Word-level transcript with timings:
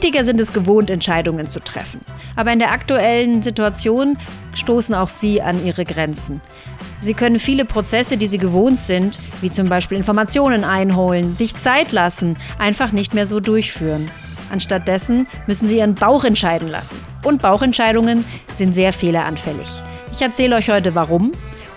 Politiker 0.00 0.24
sind 0.24 0.40
es 0.40 0.54
gewohnt, 0.54 0.88
Entscheidungen 0.88 1.46
zu 1.46 1.60
treffen. 1.60 2.00
Aber 2.34 2.50
in 2.50 2.58
der 2.58 2.72
aktuellen 2.72 3.42
Situation 3.42 4.16
stoßen 4.54 4.94
auch 4.94 5.08
sie 5.08 5.42
an 5.42 5.62
ihre 5.62 5.84
Grenzen. 5.84 6.40
Sie 7.00 7.12
können 7.12 7.38
viele 7.38 7.66
Prozesse, 7.66 8.16
die 8.16 8.26
sie 8.26 8.38
gewohnt 8.38 8.78
sind, 8.78 9.18
wie 9.42 9.50
zum 9.50 9.68
Beispiel 9.68 9.98
Informationen 9.98 10.64
einholen, 10.64 11.36
sich 11.36 11.54
Zeit 11.54 11.92
lassen, 11.92 12.38
einfach 12.58 12.92
nicht 12.92 13.12
mehr 13.12 13.26
so 13.26 13.40
durchführen. 13.40 14.10
Anstattdessen 14.50 15.28
müssen 15.46 15.68
sie 15.68 15.76
ihren 15.76 15.96
Bauch 15.96 16.24
entscheiden 16.24 16.70
lassen. 16.70 16.96
Und 17.22 17.42
Bauchentscheidungen 17.42 18.24
sind 18.54 18.74
sehr 18.74 18.94
fehleranfällig. 18.94 19.68
Ich 20.14 20.22
erzähle 20.22 20.56
euch 20.56 20.70
heute 20.70 20.94
warum 20.94 21.32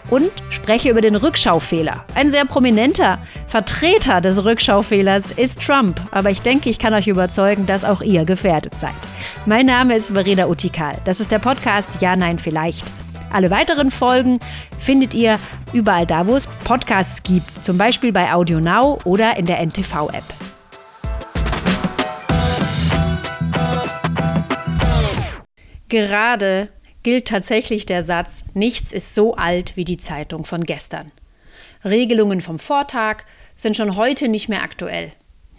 und 0.09 0.31
spreche 0.49 0.89
über 0.89 1.01
den 1.01 1.15
Rückschaufehler. 1.15 2.03
Ein 2.15 2.29
sehr 2.29 2.45
prominenter 2.45 3.19
Vertreter 3.47 4.21
des 4.21 4.43
Rückschaufehlers 4.43 5.31
ist 5.31 5.61
Trump, 5.61 5.99
aber 6.11 6.29
ich 6.31 6.41
denke, 6.41 6.69
ich 6.69 6.79
kann 6.79 6.93
euch 6.93 7.07
überzeugen, 7.07 7.65
dass 7.65 7.83
auch 7.83 8.01
ihr 8.01 8.25
gefährdet 8.25 8.75
seid. 8.75 8.91
Mein 9.45 9.65
Name 9.65 9.95
ist 9.95 10.11
Verena 10.11 10.47
Utikal. 10.47 10.95
Das 11.05 11.19
ist 11.19 11.31
der 11.31 11.39
Podcast 11.39 11.89
Ja, 11.99 12.15
Nein, 12.15 12.39
Vielleicht. 12.39 12.85
Alle 13.31 13.49
weiteren 13.49 13.89
Folgen 13.89 14.39
findet 14.79 15.15
ihr 15.15 15.39
überall 15.73 16.05
da, 16.05 16.27
wo 16.27 16.35
es 16.35 16.45
Podcasts 16.63 17.23
gibt, 17.23 17.65
zum 17.65 17.79
Beispiel 17.79 18.11
bei 18.11 18.31
Audio 18.31 18.59
Now 18.59 18.99
oder 19.05 19.37
in 19.37 19.47
der 19.47 19.59
NTV-App. 19.59 20.23
Gerade 25.89 26.69
gilt 27.03 27.27
tatsächlich 27.27 27.85
der 27.85 28.01
Satz, 28.01 28.43
nichts 28.53 28.91
ist 28.91 29.13
so 29.13 29.35
alt 29.35 29.75
wie 29.75 29.85
die 29.85 29.97
Zeitung 29.97 30.45
von 30.45 30.63
gestern. 30.63 31.11
Regelungen 31.85 32.41
vom 32.41 32.59
Vortag 32.59 33.23
sind 33.55 33.75
schon 33.75 33.95
heute 33.97 34.29
nicht 34.29 34.49
mehr 34.49 34.63
aktuell. 34.63 35.11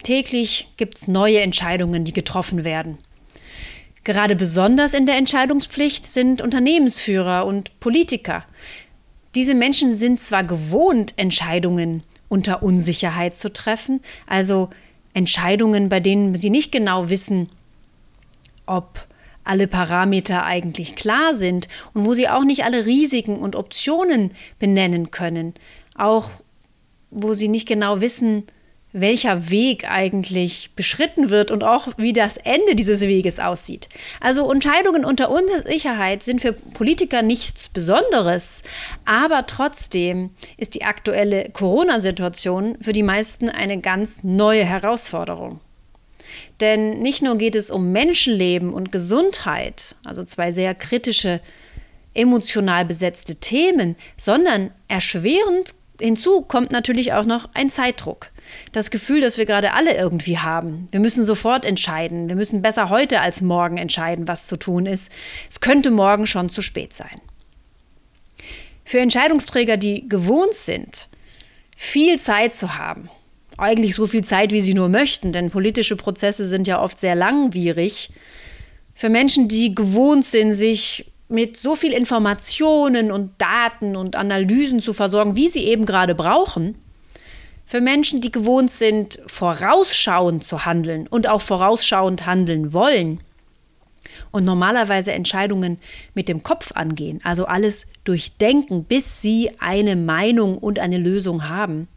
Täglich 0.03 0.67
gibt 0.77 0.97
es 0.97 1.07
neue 1.07 1.39
Entscheidungen, 1.39 2.03
die 2.03 2.13
getroffen 2.13 2.63
werden. 2.63 2.97
Gerade 4.03 4.35
besonders 4.35 4.93
in 4.93 5.05
der 5.05 5.17
Entscheidungspflicht 5.17 6.05
sind 6.05 6.41
Unternehmensführer 6.41 7.45
und 7.45 7.79
Politiker. 7.79 8.43
Diese 9.33 9.55
Menschen 9.55 9.95
sind 9.95 10.19
zwar 10.19 10.43
gewohnt, 10.43 11.13
Entscheidungen 11.17 12.03
unter 12.29 12.63
Unsicherheit 12.63 13.35
zu 13.35 13.51
treffen, 13.51 14.01
also 14.27 14.69
Entscheidungen, 15.13 15.89
bei 15.89 15.99
denen 15.99 16.35
sie 16.35 16.49
nicht 16.49 16.71
genau 16.71 17.09
wissen, 17.09 17.49
ob 18.65 19.07
alle 19.45 19.67
Parameter 19.67 20.43
eigentlich 20.43 20.95
klar 20.95 21.33
sind 21.33 21.67
und 21.93 22.05
wo 22.05 22.13
sie 22.13 22.27
auch 22.27 22.43
nicht 22.43 22.65
alle 22.65 22.85
Risiken 22.85 23.37
und 23.37 23.55
Optionen 23.55 24.31
benennen 24.59 25.11
können, 25.11 25.53
auch 25.95 26.29
wo 27.11 27.33
sie 27.33 27.47
nicht 27.47 27.67
genau 27.67 28.01
wissen, 28.01 28.43
welcher 28.95 29.49
Weg 29.49 29.89
eigentlich 29.91 30.71
beschritten 30.75 31.29
wird 31.29 31.51
und 31.51 31.65
auch 31.65 31.89
wie 31.97 32.13
das 32.13 32.37
Ende 32.37 32.75
dieses 32.75 33.01
Weges 33.01 33.39
aussieht. 33.39 33.89
Also 34.21 34.49
Entscheidungen 34.49 35.03
unter 35.03 35.29
Unsicherheit 35.29 36.23
sind 36.23 36.39
für 36.39 36.53
Politiker 36.53 37.21
nichts 37.21 37.67
Besonderes, 37.67 38.63
aber 39.03 39.45
trotzdem 39.47 40.29
ist 40.55 40.75
die 40.75 40.85
aktuelle 40.85 41.49
Corona-Situation 41.49 42.77
für 42.79 42.93
die 42.93 43.03
meisten 43.03 43.49
eine 43.49 43.79
ganz 43.81 44.23
neue 44.23 44.63
Herausforderung. 44.63 45.59
Denn 46.59 46.99
nicht 46.99 47.21
nur 47.21 47.37
geht 47.37 47.55
es 47.55 47.71
um 47.71 47.91
Menschenleben 47.91 48.73
und 48.73 48.91
Gesundheit, 48.91 49.95
also 50.03 50.23
zwei 50.23 50.51
sehr 50.51 50.73
kritische, 50.75 51.41
emotional 52.13 52.85
besetzte 52.85 53.35
Themen, 53.35 53.95
sondern 54.17 54.71
erschwerend 54.87 55.75
hinzu 55.99 56.41
kommt 56.41 56.71
natürlich 56.71 57.13
auch 57.13 57.25
noch 57.25 57.49
ein 57.53 57.69
Zeitdruck. 57.69 58.31
Das 58.71 58.91
Gefühl, 58.91 59.21
das 59.21 59.37
wir 59.37 59.45
gerade 59.45 59.73
alle 59.73 59.95
irgendwie 59.95 60.37
haben. 60.37 60.87
Wir 60.91 60.99
müssen 60.99 61.25
sofort 61.25 61.65
entscheiden. 61.65 62.29
Wir 62.29 62.35
müssen 62.35 62.61
besser 62.61 62.89
heute 62.89 63.21
als 63.21 63.41
morgen 63.41 63.77
entscheiden, 63.77 64.27
was 64.27 64.45
zu 64.45 64.57
tun 64.57 64.85
ist. 64.85 65.11
Es 65.49 65.61
könnte 65.61 65.91
morgen 65.91 66.27
schon 66.27 66.49
zu 66.49 66.61
spät 66.61 66.93
sein. 66.93 67.21
Für 68.83 68.99
Entscheidungsträger, 68.99 69.77
die 69.77 70.07
gewohnt 70.07 70.53
sind, 70.53 71.07
viel 71.75 72.19
Zeit 72.19 72.53
zu 72.53 72.77
haben, 72.77 73.09
eigentlich 73.57 73.95
so 73.95 74.05
viel 74.07 74.23
Zeit, 74.23 74.51
wie 74.51 74.61
sie 74.61 74.73
nur 74.73 74.89
möchten, 74.89 75.31
denn 75.31 75.49
politische 75.49 75.95
Prozesse 75.95 76.45
sind 76.45 76.67
ja 76.67 76.81
oft 76.81 76.99
sehr 76.99 77.15
langwierig. 77.15 78.09
Für 78.93 79.09
Menschen, 79.09 79.47
die 79.47 79.73
gewohnt 79.73 80.25
sind, 80.25 80.53
sich 80.53 81.11
mit 81.27 81.57
so 81.57 81.75
viel 81.75 81.91
Informationen 81.91 83.11
und 83.11 83.31
Daten 83.39 83.95
und 83.95 84.15
Analysen 84.15 84.79
zu 84.79 84.93
versorgen, 84.93 85.35
wie 85.35 85.49
sie 85.49 85.63
eben 85.65 85.85
gerade 85.85 86.15
brauchen, 86.15 86.75
für 87.65 87.81
Menschen, 87.81 88.21
die 88.21 88.31
gewohnt 88.31 88.69
sind, 88.69 89.19
vorausschauend 89.25 90.43
zu 90.43 90.65
handeln 90.65 91.07
und 91.07 91.27
auch 91.27 91.41
vorausschauend 91.41 92.25
handeln 92.27 92.73
wollen 92.73 93.19
und 94.31 94.45
normalerweise 94.45 95.13
Entscheidungen 95.13 95.79
mit 96.13 96.27
dem 96.27 96.43
Kopf 96.43 96.71
angehen, 96.73 97.21
also 97.23 97.45
alles 97.45 97.87
durchdenken, 98.03 98.83
bis 98.83 99.21
sie 99.21 99.49
eine 99.59 99.95
Meinung 99.95 100.57
und 100.57 100.77
eine 100.77 100.97
Lösung 100.97 101.49
haben, 101.49 101.87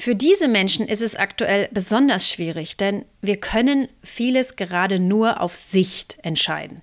für 0.00 0.14
diese 0.14 0.48
Menschen 0.48 0.88
ist 0.88 1.02
es 1.02 1.14
aktuell 1.14 1.68
besonders 1.72 2.28
schwierig, 2.28 2.76
denn 2.76 3.04
wir 3.20 3.36
können 3.36 3.88
vieles 4.02 4.56
gerade 4.56 4.98
nur 4.98 5.40
auf 5.40 5.56
Sicht 5.56 6.16
entscheiden. 6.22 6.82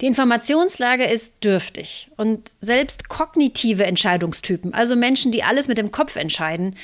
Die 0.00 0.06
Informationslage 0.06 1.04
ist 1.04 1.34
dürftig 1.44 2.08
und 2.16 2.50
selbst 2.60 3.08
kognitive 3.08 3.84
Entscheidungstypen, 3.84 4.74
also 4.74 4.96
Menschen, 4.96 5.30
die 5.30 5.42
alles 5.42 5.68
mit 5.68 5.78
dem 5.78 5.90
Kopf 5.90 6.16
entscheiden, 6.16 6.76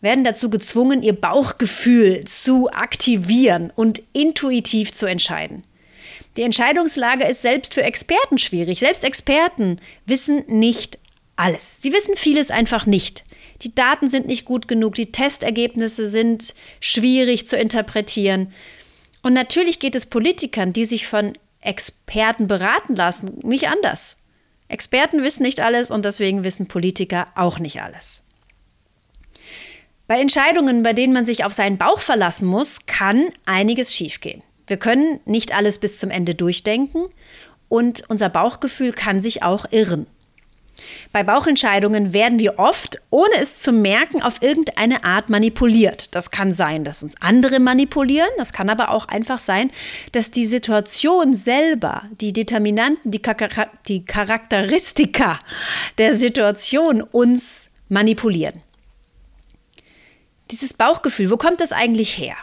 werden 0.00 0.24
dazu 0.24 0.50
gezwungen, 0.50 1.02
ihr 1.02 1.14
Bauchgefühl 1.14 2.24
zu 2.24 2.70
aktivieren 2.70 3.72
und 3.74 4.02
intuitiv 4.12 4.92
zu 4.92 5.06
entscheiden. 5.06 5.64
Die 6.36 6.42
Entscheidungslage 6.42 7.26
ist 7.26 7.42
selbst 7.42 7.74
für 7.74 7.82
Experten 7.82 8.38
schwierig. 8.38 8.80
Selbst 8.80 9.04
Experten 9.04 9.80
wissen 10.04 10.44
nicht 10.48 10.98
alles. 11.36 11.80
Sie 11.80 11.92
wissen 11.92 12.16
vieles 12.16 12.50
einfach 12.50 12.86
nicht. 12.86 13.24
Die 13.64 13.74
Daten 13.74 14.10
sind 14.10 14.26
nicht 14.26 14.44
gut 14.44 14.68
genug, 14.68 14.94
die 14.94 15.10
Testergebnisse 15.10 16.06
sind 16.06 16.54
schwierig 16.80 17.48
zu 17.48 17.56
interpretieren. 17.56 18.52
Und 19.22 19.32
natürlich 19.32 19.78
geht 19.80 19.94
es 19.94 20.06
Politikern, 20.06 20.74
die 20.74 20.84
sich 20.84 21.06
von 21.06 21.32
Experten 21.62 22.46
beraten 22.46 22.94
lassen, 22.94 23.38
nicht 23.42 23.68
anders. 23.68 24.18
Experten 24.68 25.22
wissen 25.22 25.42
nicht 25.42 25.60
alles 25.60 25.90
und 25.90 26.04
deswegen 26.04 26.44
wissen 26.44 26.66
Politiker 26.66 27.28
auch 27.34 27.58
nicht 27.58 27.80
alles. 27.80 28.24
Bei 30.06 30.20
Entscheidungen, 30.20 30.82
bei 30.82 30.92
denen 30.92 31.14
man 31.14 31.24
sich 31.24 31.44
auf 31.44 31.54
seinen 31.54 31.78
Bauch 31.78 32.00
verlassen 32.00 32.46
muss, 32.46 32.84
kann 32.84 33.30
einiges 33.46 33.94
schiefgehen. 33.94 34.42
Wir 34.66 34.76
können 34.76 35.20
nicht 35.24 35.54
alles 35.54 35.78
bis 35.78 35.96
zum 35.96 36.10
Ende 36.10 36.34
durchdenken 36.34 37.06
und 37.70 38.08
unser 38.10 38.28
Bauchgefühl 38.28 38.92
kann 38.92 39.20
sich 39.20 39.42
auch 39.42 39.64
irren. 39.70 40.06
Bei 41.12 41.22
Bauchentscheidungen 41.22 42.12
werden 42.12 42.38
wir 42.38 42.58
oft, 42.58 43.00
ohne 43.10 43.34
es 43.40 43.60
zu 43.60 43.72
merken, 43.72 44.22
auf 44.22 44.42
irgendeine 44.42 45.04
Art 45.04 45.30
manipuliert. 45.30 46.14
Das 46.14 46.30
kann 46.30 46.52
sein, 46.52 46.84
dass 46.84 47.02
uns 47.02 47.14
andere 47.20 47.60
manipulieren, 47.60 48.28
das 48.36 48.52
kann 48.52 48.70
aber 48.70 48.90
auch 48.90 49.08
einfach 49.08 49.38
sein, 49.38 49.70
dass 50.12 50.30
die 50.30 50.46
Situation 50.46 51.34
selber, 51.34 52.02
die 52.20 52.32
Determinanten, 52.32 53.10
die, 53.10 53.20
Char 53.24 53.68
die 53.88 54.04
Charakteristika 54.04 55.40
der 55.98 56.14
Situation 56.14 57.02
uns 57.02 57.70
manipulieren. 57.88 58.62
Dieses 60.50 60.74
Bauchgefühl, 60.74 61.30
wo 61.30 61.36
kommt 61.36 61.60
das 61.60 61.72
eigentlich 61.72 62.18
her? 62.18 62.36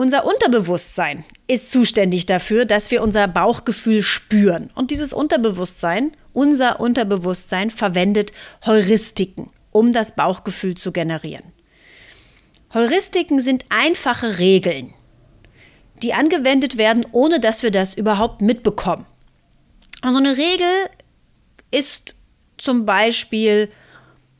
Unser 0.00 0.24
Unterbewusstsein 0.24 1.24
ist 1.46 1.70
zuständig 1.70 2.24
dafür, 2.24 2.64
dass 2.64 2.90
wir 2.90 3.02
unser 3.02 3.28
Bauchgefühl 3.28 4.02
spüren. 4.02 4.70
Und 4.74 4.90
dieses 4.90 5.12
Unterbewusstsein, 5.12 6.12
unser 6.32 6.80
Unterbewusstsein 6.80 7.70
verwendet 7.70 8.32
Heuristiken, 8.66 9.50
um 9.70 9.92
das 9.92 10.14
Bauchgefühl 10.14 10.76
zu 10.76 10.92
generieren. 10.92 11.52
Heuristiken 12.72 13.40
sind 13.40 13.64
einfache 13.68 14.38
Regeln, 14.38 14.94
die 16.02 16.14
angewendet 16.14 16.76
werden, 16.76 17.04
ohne 17.12 17.40
dass 17.40 17.62
wir 17.62 17.70
das 17.70 17.94
überhaupt 17.94 18.42
mitbekommen. 18.42 19.06
Also 20.02 20.18
eine 20.18 20.36
Regel 20.36 20.88
ist 21.70 22.14
zum 22.58 22.86
Beispiel, 22.86 23.70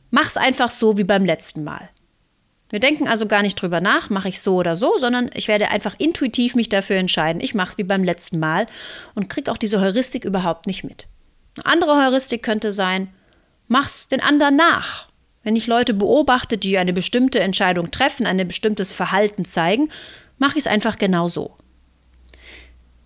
mach's 0.09 0.37
einfach 0.37 0.69
so 0.69 0.97
wie 0.97 1.03
beim 1.03 1.25
letzten 1.25 1.63
Mal. 1.63 1.89
Wir 2.69 2.79
denken 2.79 3.07
also 3.07 3.25
gar 3.25 3.41
nicht 3.41 3.61
drüber 3.61 3.81
nach, 3.81 4.09
mache 4.09 4.29
ich 4.29 4.39
so 4.39 4.55
oder 4.55 4.77
so, 4.77 4.97
sondern 4.97 5.29
ich 5.33 5.49
werde 5.49 5.67
einfach 5.67 5.95
intuitiv 5.97 6.55
mich 6.55 6.69
dafür 6.69 6.95
entscheiden. 6.95 7.41
Ich 7.41 7.53
mache 7.53 7.71
es 7.71 7.77
wie 7.77 7.83
beim 7.83 8.03
letzten 8.03 8.39
Mal 8.39 8.65
und 9.13 9.29
kriege 9.29 9.51
auch 9.51 9.57
diese 9.57 9.81
Heuristik 9.81 10.23
überhaupt 10.23 10.67
nicht 10.67 10.85
mit. 10.85 11.07
Eine 11.55 11.65
andere 11.65 11.97
Heuristik 11.97 12.43
könnte 12.43 12.71
sein, 12.71 13.09
mach's 13.67 14.07
den 14.07 14.21
anderen 14.21 14.55
nach. 14.55 15.07
Wenn 15.43 15.55
ich 15.55 15.67
Leute 15.67 15.93
beobachte, 15.93 16.57
die 16.57 16.77
eine 16.77 16.93
bestimmte 16.93 17.39
Entscheidung 17.39 17.91
treffen, 17.91 18.25
ein 18.25 18.47
bestimmtes 18.47 18.91
Verhalten 18.91 19.43
zeigen, 19.43 19.89
mache 20.37 20.57
ich 20.57 20.65
es 20.65 20.67
einfach 20.67 20.97
genau 20.97 21.27
so. 21.27 21.55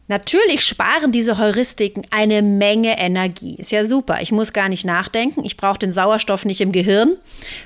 Natürlich 0.07 0.63
sparen 0.63 1.11
diese 1.11 1.39
Heuristiken 1.39 2.05
eine 2.11 2.43
Menge 2.43 2.99
Energie. 2.99 3.55
Ist 3.55 3.71
ja 3.71 3.85
super. 3.85 4.21
Ich 4.21 4.31
muss 4.31 4.53
gar 4.53 4.69
nicht 4.69 4.85
nachdenken. 4.85 5.43
Ich 5.43 5.57
brauche 5.57 5.79
den 5.79 5.91
Sauerstoff 5.91 6.45
nicht 6.45 6.61
im 6.61 6.71
Gehirn, 6.71 7.17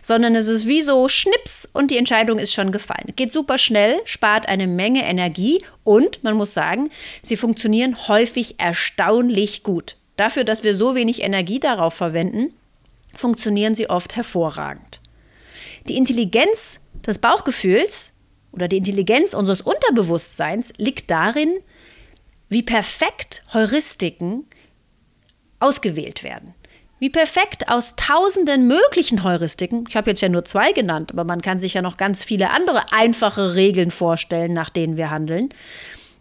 sondern 0.01 0.35
es 0.35 0.47
ist 0.47 0.65
wie 0.65 0.81
so 0.81 1.09
Schnips 1.09 1.69
und 1.73 1.91
die 1.91 1.97
Entscheidung 1.97 2.39
ist 2.39 2.53
schon 2.53 2.71
gefallen. 2.71 3.11
Geht 3.17 3.33
super 3.33 3.57
schnell, 3.57 3.99
spart 4.05 4.47
eine 4.47 4.67
Menge 4.67 5.03
Energie 5.03 5.61
und 5.83 6.23
man 6.23 6.37
muss 6.37 6.53
sagen, 6.53 6.89
sie 7.21 7.35
funktionieren 7.35 8.07
häufig 8.07 8.55
erstaunlich 8.57 9.63
gut. 9.63 9.97
Dafür, 10.19 10.43
dass 10.43 10.65
wir 10.65 10.75
so 10.75 10.95
wenig 10.95 11.23
Energie 11.23 11.61
darauf 11.61 11.93
verwenden, 11.93 12.53
funktionieren 13.15 13.73
sie 13.73 13.89
oft 13.89 14.17
hervorragend. 14.17 14.99
Die 15.87 15.95
Intelligenz 15.95 16.81
des 17.07 17.19
Bauchgefühls 17.19 18.11
oder 18.51 18.67
die 18.67 18.79
Intelligenz 18.79 19.33
unseres 19.33 19.61
Unterbewusstseins 19.61 20.73
liegt 20.75 21.09
darin, 21.09 21.61
wie 22.49 22.63
perfekt 22.63 23.43
Heuristiken 23.53 24.45
ausgewählt 25.59 26.21
werden. 26.21 26.53
Wie 26.99 27.09
perfekt 27.09 27.69
aus 27.69 27.95
tausenden 27.95 28.67
möglichen 28.67 29.23
Heuristiken, 29.23 29.85
ich 29.87 29.95
habe 29.95 30.09
jetzt 30.09 30.21
ja 30.21 30.27
nur 30.27 30.43
zwei 30.43 30.73
genannt, 30.73 31.13
aber 31.13 31.23
man 31.23 31.41
kann 31.41 31.61
sich 31.61 31.75
ja 31.75 31.81
noch 31.81 31.95
ganz 31.95 32.25
viele 32.25 32.49
andere 32.49 32.91
einfache 32.91 33.55
Regeln 33.55 33.89
vorstellen, 33.89 34.51
nach 34.51 34.69
denen 34.69 34.97
wir 34.97 35.11
handeln, 35.11 35.47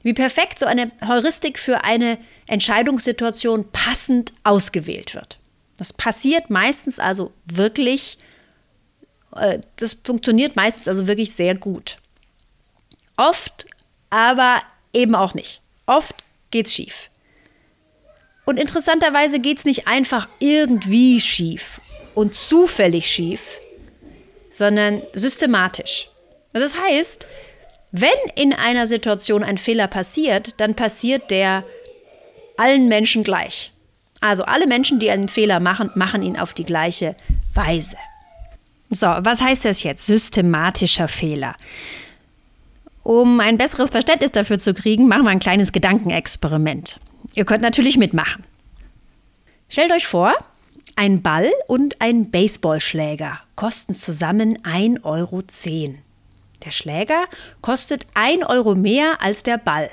wie 0.03 0.13
perfekt 0.13 0.59
so 0.59 0.67
eine 0.67 0.91
Heuristik 1.07 1.59
für 1.59 1.85
eine 1.85 2.19
Entscheidungssituation 2.47 3.71
passend 3.73 4.33
ausgewählt 4.45 5.15
wird. 5.15 5.39
Das 5.77 5.93
passiert 5.93 6.51
meistens 6.51 6.99
also 6.99 7.33
wirklich, 7.45 8.19
äh, 9.37 9.61
das 9.77 9.97
funktioniert 10.05 10.57
meistens 10.57 10.89
also 10.89 11.07
wirklich 11.07 11.35
sehr 11.35 11.55
gut. 11.55 11.99
Oft 13.17 13.67
aber 14.11 14.63
eben 14.93 15.15
auch 15.15 15.35
nicht. 15.35 15.61
Oft 15.87 16.15
geht's 16.51 16.73
schief. 16.73 17.11
Und 18.45 18.59
interessanterweise 18.59 19.41
geht 19.41 19.59
es 19.59 19.65
nicht 19.65 19.87
einfach 19.87 20.29
irgendwie 20.39 21.21
schief 21.21 21.81
und 22.15 22.35
zufällig 22.35 23.07
schief, 23.07 23.61
sondern 24.51 25.03
systematisch. 25.13 26.09
Das 26.53 26.79
heißt, 26.79 27.27
wenn 27.93 28.11
in 28.35 28.53
einer 28.53 28.87
Situation 28.87 29.43
ein 29.43 29.59
Fehler 29.59 29.87
passiert, 29.87 30.61
dann 30.61 30.75
passiert 30.75 31.31
der 31.31 31.65
allen 32.57 32.89
Menschen 32.89 33.23
gleich. 33.23 33.73
Also 34.21 34.45
alle 34.45 34.67
Menschen, 34.67 34.99
die 34.99 35.11
einen 35.11 35.29
Fehler 35.29 35.61
machen, 35.61 35.91
machen 35.95 36.23
ihn 36.23 36.37
auf 36.37 36.53
die 36.53 36.65
gleiche 36.65 37.17
Weise. 37.55 37.97
So, 38.91 39.07
was 39.07 39.41
heißt 39.41 39.65
das 39.65 39.83
jetzt? 39.83 40.07
Systematischer 40.07 41.09
Fehler. 41.09 41.55
Um 43.03 43.41
ein 43.41 43.57
besseres 43.57 43.91
Verständnis 43.91 44.33
dafür 44.33 44.59
zu 44.59 44.75
kriegen, 44.75 45.09
machen 45.09 45.25
wir 45.25 45.31
ein 45.31 45.39
kleines 45.39 45.73
Gedankenexperiment. 45.73 46.99
Ihr 47.35 47.45
könnt 47.45 47.63
natürlich 47.63 47.97
mitmachen. 47.97 48.45
Stellt 49.69 49.93
euch 49.93 50.07
vor, 50.07 50.35
ein 50.97 51.23
Ball 51.23 51.51
und 51.69 52.01
ein 52.01 52.31
Baseballschläger 52.31 53.39
kosten 53.55 53.95
zusammen 53.95 54.59
1,10 54.59 55.05
Euro. 55.05 55.43
Der 56.65 56.71
Schläger 56.71 57.25
kostet 57.63 58.07
1 58.15 58.45
Euro 58.47 58.75
mehr 58.75 59.23
als 59.23 59.43
der 59.43 59.59
Ball. 59.59 59.91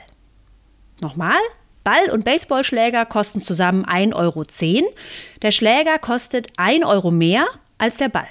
Nochmal, 1.01 1.39
Ball 1.83 2.09
und 2.09 2.25
Baseballschläger 2.25 3.05
kosten 3.05 3.41
zusammen 3.41 3.85
1,10 3.85 4.15
Euro. 4.15 4.43
Der 5.41 5.51
Schläger 5.51 5.99
kostet 5.99 6.47
1 6.57 6.83
Euro 6.85 7.11
mehr 7.11 7.47
als 7.77 7.97
der 7.97 8.09
Ball. 8.09 8.27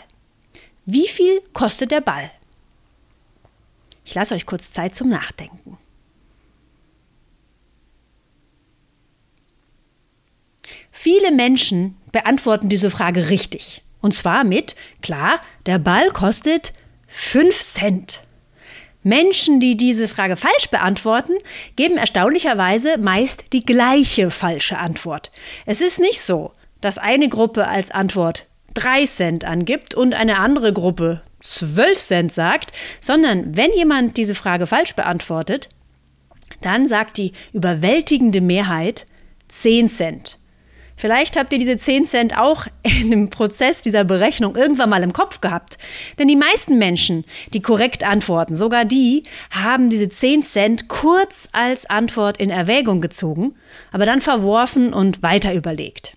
Wie 0.84 1.08
viel 1.08 1.40
kostet 1.52 1.92
der 1.92 2.00
Ball? 2.00 2.30
Ich 4.04 4.14
lasse 4.14 4.34
euch 4.34 4.44
kurz 4.44 4.72
Zeit 4.72 4.94
zum 4.94 5.08
Nachdenken. 5.08 5.78
Viele 10.90 11.32
Menschen 11.32 11.96
beantworten 12.12 12.68
diese 12.68 12.90
Frage 12.90 13.28
richtig. 13.30 13.82
Und 14.00 14.14
zwar 14.14 14.44
mit, 14.44 14.74
klar, 15.00 15.40
der 15.66 15.78
Ball 15.78 16.10
kostet 16.10 16.72
5 17.16 17.60
Cent. 17.62 18.22
Menschen, 19.04 19.60
die 19.60 19.76
diese 19.76 20.08
Frage 20.08 20.36
falsch 20.36 20.68
beantworten, 20.70 21.34
geben 21.76 21.96
erstaunlicherweise 21.96 22.98
meist 22.98 23.44
die 23.52 23.64
gleiche 23.64 24.32
falsche 24.32 24.78
Antwort. 24.78 25.30
Es 25.64 25.80
ist 25.80 26.00
nicht 26.00 26.20
so, 26.20 26.52
dass 26.80 26.98
eine 26.98 27.28
Gruppe 27.28 27.68
als 27.68 27.92
Antwort 27.92 28.48
3 28.74 29.06
Cent 29.06 29.44
angibt 29.44 29.94
und 29.94 30.12
eine 30.12 30.40
andere 30.40 30.72
Gruppe 30.72 31.22
12 31.38 31.98
Cent 31.98 32.32
sagt, 32.32 32.72
sondern 33.00 33.56
wenn 33.56 33.72
jemand 33.72 34.16
diese 34.16 34.34
Frage 34.34 34.66
falsch 34.66 34.96
beantwortet, 34.96 35.68
dann 36.62 36.88
sagt 36.88 37.16
die 37.16 37.32
überwältigende 37.52 38.40
Mehrheit 38.40 39.06
10 39.46 39.88
Cent. 39.88 40.38
Vielleicht 40.96 41.36
habt 41.36 41.52
ihr 41.52 41.58
diese 41.58 41.76
10 41.76 42.06
Cent 42.06 42.38
auch 42.38 42.66
in 42.82 43.10
dem 43.10 43.30
Prozess 43.30 43.82
dieser 43.82 44.04
Berechnung 44.04 44.56
irgendwann 44.56 44.90
mal 44.90 45.02
im 45.02 45.12
Kopf 45.12 45.40
gehabt. 45.40 45.76
Denn 46.18 46.28
die 46.28 46.36
meisten 46.36 46.78
Menschen, 46.78 47.24
die 47.52 47.62
korrekt 47.62 48.04
antworten, 48.04 48.54
sogar 48.54 48.84
die, 48.84 49.24
haben 49.50 49.90
diese 49.90 50.08
10 50.08 50.42
Cent 50.42 50.88
kurz 50.88 51.48
als 51.52 51.86
Antwort 51.86 52.36
in 52.36 52.50
Erwägung 52.50 53.00
gezogen, 53.00 53.56
aber 53.92 54.04
dann 54.04 54.20
verworfen 54.20 54.92
und 54.92 55.22
weiter 55.22 55.54
überlegt. 55.54 56.16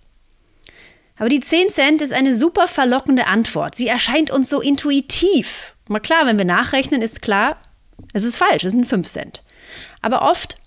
Aber 1.17 1.29
die 1.29 1.39
10 1.39 1.69
Cent 1.69 2.01
ist 2.01 2.13
eine 2.13 2.35
super 2.35 2.67
verlockende 2.67 3.25
Antwort. 3.25 3.75
Sie 3.75 3.87
erscheint 3.87 4.29
uns 4.29 4.49
so 4.49 4.61
intuitiv. 4.61 5.73
Mal 5.87 5.99
klar, 5.99 6.25
wenn 6.25 6.37
wir 6.37 6.45
nachrechnen, 6.45 7.01
ist 7.01 7.23
klar, 7.23 7.57
es 8.13 8.23
ist 8.23 8.37
falsch, 8.37 8.63
es 8.63 8.73
sind 8.73 8.85
5 8.85 9.07
Cent. 9.07 9.43
Aber 10.01 10.21
oft 10.21 10.57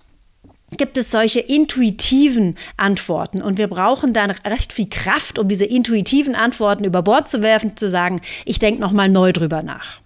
gibt 0.77 0.97
es 0.99 1.11
solche 1.11 1.41
intuitiven 1.41 2.57
Antworten 2.77 3.43
und 3.43 3.59
wir 3.59 3.69
brauchen 3.69 4.13
dann 4.13 4.31
recht 4.31 4.73
viel 4.73 4.89
Kraft, 4.89 5.39
um 5.39 5.49
diese 5.49 5.65
intuitiven 5.65 6.35
Antworten 6.35 6.85
über 6.85 7.03
Bord 7.03 7.29
zu 7.29 7.43
werfen, 7.43 7.77
zu 7.77 7.89
sagen, 7.89 8.21
ich 8.45 8.59
denke 8.59 8.81
nochmal 8.81 9.09
neu 9.09 9.33
drüber 9.33 9.63
nach. 9.63 10.01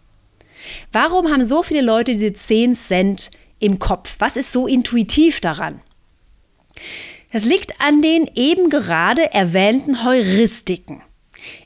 Warum 0.92 1.30
haben 1.30 1.44
so 1.44 1.62
viele 1.62 1.82
Leute 1.82 2.12
diese 2.12 2.32
10 2.32 2.74
Cent 2.74 3.30
im 3.58 3.78
Kopf? 3.78 4.16
Was 4.18 4.36
ist 4.36 4.52
so 4.52 4.66
intuitiv 4.66 5.40
daran? 5.40 5.80
Es 7.30 7.44
liegt 7.44 7.80
an 7.80 8.00
den 8.00 8.30
eben 8.34 8.70
gerade 8.70 9.32
erwähnten 9.32 10.04
Heuristiken. 10.04 11.02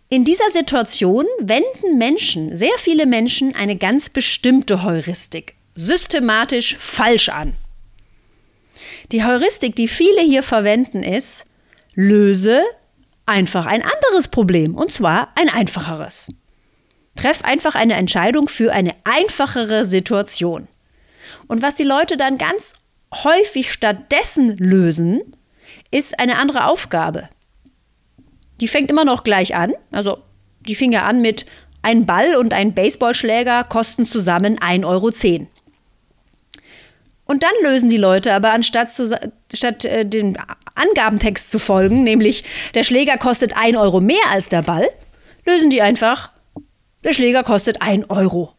In 0.09 0.25
dieser 0.25 0.51
Situation 0.51 1.27
wenden 1.41 1.99
Menschen, 1.99 2.57
sehr 2.57 2.77
viele 2.79 3.05
Menschen, 3.05 3.55
eine 3.55 3.77
ganz 3.77 4.09
bestimmte 4.09 4.83
Heuristik 4.83 5.55
systematisch 5.79 6.77
falsch 6.77 7.29
an. 7.29 7.55
Die 9.13 9.25
Heuristik, 9.25 9.75
die 9.77 9.89
viele 9.89 10.21
hier 10.21 10.43
verwenden, 10.43 11.03
ist, 11.03 11.45
löse 11.95 12.63
einfach 13.25 13.67
ein 13.67 13.83
anderes 13.83 14.29
Problem, 14.29 14.75
und 14.75 14.93
zwar 14.93 15.33
ein 15.35 15.49
einfacheres. 15.49 16.29
Treff 17.17 17.43
einfach 17.43 17.75
eine 17.75 17.95
Entscheidung 17.95 18.49
für 18.49 18.73
eine 18.73 18.95
einfachere 19.05 19.85
Situation. 19.85 20.69
Und 21.47 21.63
was 21.63 21.75
die 21.75 21.85
Leute 21.85 22.17
dann 22.17 22.39
ganz 22.39 22.75
häufig 23.25 23.73
stattdessen 23.73 24.57
lösen, 24.57 25.37
ist 25.91 26.19
eine 26.21 26.37
andere 26.37 26.67
Aufgabe. 26.67 27.29
Die 28.61 28.69
fängt 28.69 28.91
immer 28.91 29.05
noch 29.05 29.25
gleich 29.25 29.55
an. 29.55 29.73
Also 29.91 30.19
die 30.61 30.75
fing 30.75 30.93
ja 30.93 31.05
an 31.05 31.21
mit 31.21 31.47
ein 31.83 32.07
Ball 32.07 32.37
und 32.37 32.53
ein 32.53 32.75
Baseballschläger 32.75 33.65
kosten 33.65 34.05
zusammen 34.05 34.59
1,10 34.59 34.85
Euro. 34.87 35.11
Und 37.29 37.45
dann 37.45 37.53
lösen 37.63 37.89
die 37.89 37.97
Leute 37.97 38.35
aber 38.35 38.51
anstatt 38.53 38.91
zu, 38.91 39.17
statt 39.55 39.85
äh, 39.85 40.05
dem 40.05 40.37
Angabentext 40.75 41.51
zu 41.51 41.61
folgen, 41.61 42.03
nämlich 42.03 42.43
der 42.75 42.83
Schläger 42.83 43.17
kostet 43.19 43.57
1 43.57 43.77
Euro 43.77 44.01
mehr 44.01 44.17
als 44.31 44.49
der 44.49 44.63
Ball, 44.63 44.89
lösen 45.47 45.71
die 45.71 45.83
einfach, 45.83 46.31
der 47.05 47.13
Schläger 47.13 47.45
kostet 47.45 47.81
1 47.81 48.11
Euro. 48.11 48.55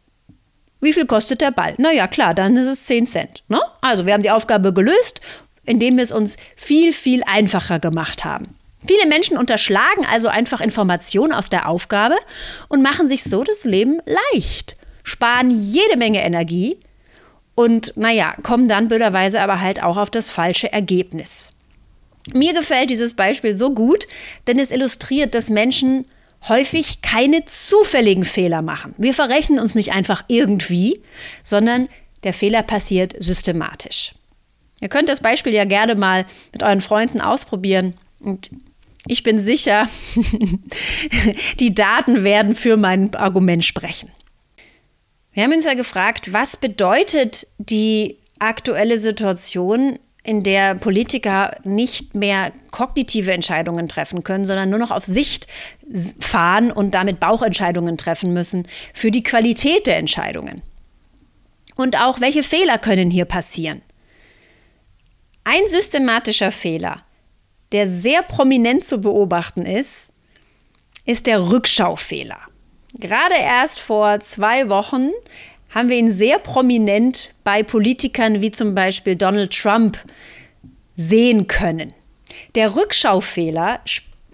Wie 0.79 0.93
viel 0.93 1.05
kostet 1.05 1.41
der 1.41 1.51
Ball? 1.51 1.73
Naja, 1.77 2.07
klar, 2.07 2.33
dann 2.33 2.55
ist 2.55 2.67
es 2.67 2.85
10 2.85 3.07
Cent. 3.07 3.43
Ne? 3.49 3.59
Also 3.81 4.05
wir 4.05 4.13
haben 4.13 4.23
die 4.23 4.31
Aufgabe 4.31 4.71
gelöst 4.71 5.19
indem 5.69 5.97
wir 5.97 6.03
es 6.03 6.11
uns 6.11 6.35
viel, 6.55 6.93
viel 6.93 7.23
einfacher 7.25 7.79
gemacht 7.79 8.25
haben. 8.25 8.55
Viele 8.85 9.07
Menschen 9.07 9.37
unterschlagen 9.37 10.05
also 10.09 10.27
einfach 10.27 10.61
Informationen 10.61 11.31
aus 11.31 11.49
der 11.49 11.69
Aufgabe 11.69 12.15
und 12.69 12.81
machen 12.81 13.07
sich 13.07 13.23
so 13.23 13.43
das 13.43 13.65
Leben 13.65 14.01
leicht, 14.33 14.77
sparen 15.03 15.51
jede 15.51 15.97
Menge 15.97 16.23
Energie 16.23 16.79
und, 17.59 17.91
naja, 17.97 18.35
kommen 18.41 18.69
dann 18.69 18.87
blöderweise 18.87 19.41
aber 19.41 19.59
halt 19.59 19.83
auch 19.83 19.97
auf 19.97 20.09
das 20.09 20.31
falsche 20.31 20.71
Ergebnis. 20.71 21.51
Mir 22.33 22.53
gefällt 22.53 22.89
dieses 22.89 23.15
Beispiel 23.15 23.53
so 23.53 23.73
gut, 23.73 24.07
denn 24.47 24.59
es 24.59 24.71
illustriert, 24.71 25.33
dass 25.33 25.49
Menschen 25.49 26.05
häufig 26.47 27.01
keine 27.01 27.43
zufälligen 27.43 28.23
Fehler 28.23 28.61
machen. 28.61 28.95
Wir 28.97 29.13
verrechnen 29.13 29.59
uns 29.59 29.75
nicht 29.75 29.91
einfach 29.91 30.23
irgendwie, 30.29 31.01
sondern 31.43 31.89
der 32.23 32.31
Fehler 32.31 32.63
passiert 32.63 33.21
systematisch. 33.21 34.13
Ihr 34.79 34.87
könnt 34.87 35.09
das 35.09 35.19
Beispiel 35.19 35.53
ja 35.53 35.65
gerne 35.65 35.95
mal 35.95 36.25
mit 36.53 36.63
euren 36.63 36.79
Freunden 36.79 37.19
ausprobieren 37.19 37.93
und 38.21 38.51
ich 39.05 39.21
bin 39.21 39.37
sicher, 39.37 39.85
die 41.59 41.73
Daten 41.73 42.23
werden 42.23 42.55
für 42.55 42.77
mein 42.77 43.13
Argument 43.15 43.65
sprechen. 43.65 44.09
Wir 45.39 45.45
haben 45.45 45.53
uns 45.53 45.63
ja 45.63 45.73
gefragt, 45.73 46.33
was 46.33 46.57
bedeutet 46.57 47.47
die 47.59 48.17
aktuelle 48.39 48.99
Situation 48.99 49.97
in 50.21 50.43
der 50.43 50.75
Politiker 50.75 51.55
nicht 51.63 52.13
mehr 52.13 52.51
kognitive 52.71 53.31
Entscheidungen 53.31 53.87
treffen 53.87 54.25
können, 54.25 54.43
sondern 54.45 54.69
nur 54.69 54.79
noch 54.79 54.91
auf 54.91 55.05
Sicht 55.05 55.47
fahren 56.19 56.73
und 56.73 56.93
damit 56.93 57.21
Bauchentscheidungen 57.21 57.97
treffen 57.97 58.33
müssen 58.33 58.67
für 58.93 59.11
die 59.11 59.23
Qualität 59.23 59.87
der 59.87 59.95
Entscheidungen. 59.95 60.61
Und 61.77 62.01
auch, 62.01 62.19
welche 62.19 62.43
Fehler 62.43 62.77
können 62.77 63.09
hier 63.09 63.23
passieren? 63.23 63.81
Ein 65.45 65.65
systematischer 65.67 66.51
Fehler, 66.51 66.97
der 67.71 67.87
sehr 67.87 68.23
prominent 68.23 68.83
zu 68.83 68.99
beobachten 68.99 69.61
ist, 69.61 70.11
ist 71.05 71.27
der 71.27 71.49
Rückschaufehler. 71.49 72.48
Gerade 72.97 73.35
erst 73.35 73.79
vor 73.79 74.19
zwei 74.19 74.69
Wochen 74.69 75.11
haben 75.69 75.89
wir 75.89 75.97
ihn 75.97 76.11
sehr 76.11 76.39
prominent 76.39 77.31
bei 77.43 77.61
Politikern 77.63 78.41
wie 78.41 78.51
zum 78.51 78.73
Beispiel 78.73 79.15
Donald 79.15 79.53
Trump 79.55 79.97
sehen 80.95 81.47
können. 81.47 81.93
Der 82.55 82.75
Rückschaufehler 82.75 83.79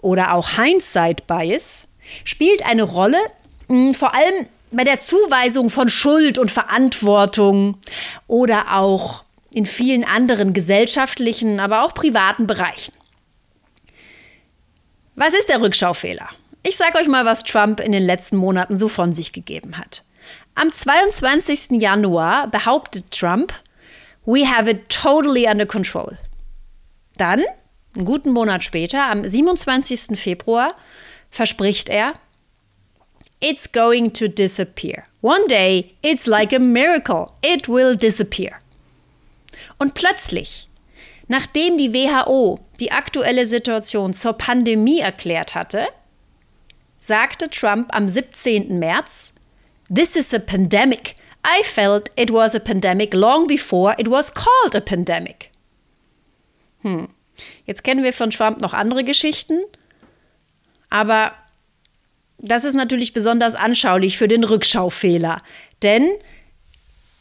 oder 0.02 0.34
auch 0.34 0.50
Hindsight 0.52 1.28
Bias 1.28 1.88
spielt 2.24 2.66
eine 2.66 2.84
Rolle, 2.84 3.18
hm, 3.68 3.94
vor 3.94 4.14
allem 4.14 4.48
bei 4.72 4.84
der 4.84 5.00
Zuweisung 5.00 5.70
von 5.70 5.90
Schuld 5.90 6.38
und 6.38 6.52
Verantwortung 6.52 7.78
oder 8.28 8.76
auch 8.78 9.24
in 9.54 9.66
vielen 9.66 10.04
anderen 10.04 10.54
gesellschaftlichen, 10.54 11.60
aber 11.60 11.84
auch 11.84 11.94
privaten 11.94 12.48
Bereichen. 12.48 12.94
Was 15.16 15.34
ist 15.34 15.48
der 15.48 15.62
Rückschaufehler? 15.62 16.28
Ich 16.68 16.78
sage 16.78 16.98
euch 16.98 17.08
mal, 17.08 17.26
was 17.26 17.44
Trump 17.44 17.80
in 17.80 17.92
den 17.92 18.02
letzten 18.02 18.38
Monaten 18.38 18.76
so 18.76 18.90
von 18.90 19.14
sich 19.14 19.32
gegeben 19.34 19.78
hat. 19.78 20.02
Am 20.56 20.72
22. 20.72 21.80
Januar 21.80 22.48
behauptet 22.48 23.12
Trump, 23.12 23.54
We 24.26 24.50
have 24.50 24.68
it 24.68 24.90
totally 24.90 25.46
under 25.48 25.68
control. 25.68 26.18
Dann, 27.18 27.44
einen 27.96 28.06
guten 28.06 28.32
Monat 28.32 28.64
später, 28.64 29.04
am 29.04 29.28
27. 29.28 30.20
Februar, 30.20 30.74
verspricht 31.30 31.88
er, 31.88 32.16
It's 33.40 33.72
going 33.72 34.12
to 34.14 34.28
disappear. 34.28 35.04
One 35.22 35.46
day, 35.48 35.94
it's 36.02 36.26
like 36.26 36.52
a 36.52 36.58
miracle. 36.58 37.28
It 37.44 37.70
will 37.70 37.96
disappear. 37.96 38.54
Und 39.78 39.94
plötzlich, 39.94 40.68
nachdem 41.28 41.78
die 41.78 41.94
WHO 41.94 42.60
die 42.80 42.92
aktuelle 42.92 43.46
Situation 43.46 44.16
zur 44.16 44.34
Pandemie 44.34 45.02
erklärt 45.02 45.54
hatte, 45.54 45.90
sagte 46.98 47.50
Trump 47.50 47.94
am 47.94 48.08
17. 48.08 48.80
März, 48.80 49.34
This 49.94 50.16
is 50.16 50.34
a 50.34 50.40
pandemic. 50.40 51.16
I 51.46 51.64
felt 51.64 52.10
it 52.16 52.32
was 52.32 52.56
a 52.56 52.60
pandemic 52.60 53.14
long 53.14 53.46
before 53.46 53.96
it 54.00 54.10
was 54.10 54.34
called 54.34 54.74
a 54.76 54.82
pandemic. 54.82 55.52
Hm. 56.82 57.10
Jetzt 57.66 57.84
kennen 57.84 58.04
wir 58.04 58.14
von 58.14 58.32
Trump 58.32 58.62
noch 58.62 58.74
andere 58.74 59.04
Geschichten, 59.04 59.60
aber 60.90 61.34
das 62.38 62.64
ist 62.64 62.74
natürlich 62.74 63.14
besonders 63.14 63.56
anschaulich 63.56 64.18
für 64.18 64.28
den 64.28 64.44
Rückschaufehler. 64.44 65.42
Denn 65.84 66.10